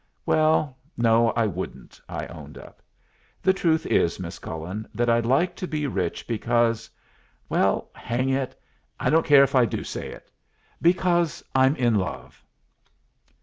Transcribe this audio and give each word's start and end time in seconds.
"Well, 0.25 0.79
no, 0.97 1.29
I 1.33 1.45
wouldn't," 1.45 2.01
I 2.09 2.25
owned 2.25 2.57
up. 2.57 2.81
"The 3.43 3.53
truth 3.53 3.85
is, 3.85 4.19
Miss 4.19 4.39
Cullen, 4.39 4.87
that 4.95 5.11
I'd 5.11 5.27
like 5.27 5.55
to 5.57 5.67
be 5.67 5.85
rich, 5.85 6.25
because 6.27 6.89
well, 7.49 7.91
hang 7.93 8.29
it, 8.29 8.59
I 8.99 9.11
don't 9.11 9.27
care 9.27 9.43
if 9.43 9.53
I 9.53 9.65
do 9.65 9.83
say 9.83 10.09
it 10.11 10.31
because 10.81 11.43
I'm 11.53 11.75
in 11.75 11.93
love." 11.99 12.43